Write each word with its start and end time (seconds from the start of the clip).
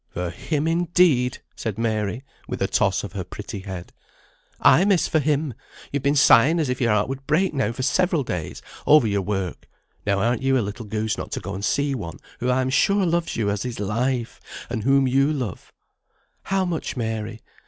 "For 0.09 0.31
him, 0.31 0.67
indeed!" 0.67 1.43
said 1.55 1.77
Mary, 1.77 2.23
with 2.47 2.59
a 2.59 2.67
toss 2.67 3.03
of 3.03 3.13
her 3.13 3.23
pretty 3.23 3.59
head. 3.59 3.93
"Ay, 4.59 4.83
miss, 4.83 5.07
for 5.07 5.19
him! 5.19 5.53
You've 5.91 6.01
been 6.01 6.15
sighing 6.15 6.59
as 6.59 6.69
if 6.69 6.81
your 6.81 6.91
heart 6.91 7.07
would 7.07 7.27
break 7.27 7.53
now 7.53 7.71
for 7.71 7.83
several 7.83 8.23
days, 8.23 8.63
over 8.87 9.05
your 9.05 9.21
work; 9.21 9.69
now 10.03 10.19
arn't 10.19 10.41
you 10.41 10.57
a 10.57 10.61
little 10.65 10.85
goose 10.87 11.19
not 11.19 11.31
to 11.33 11.39
go 11.39 11.53
and 11.53 11.63
see 11.63 11.93
one 11.93 12.17
who 12.39 12.49
I 12.49 12.61
am 12.61 12.71
sure 12.71 13.05
loves 13.05 13.35
you 13.35 13.51
as 13.51 13.61
his 13.61 13.79
life, 13.79 14.39
and 14.71 14.81
whom 14.81 15.07
you 15.07 15.31
love; 15.31 15.71
'How 16.45 16.65
much, 16.65 16.97
Mary?' 16.97 17.39